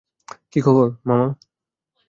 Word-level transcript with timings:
কী 0.53 0.59
খবর, 0.61 0.87
মামা? 1.05 1.27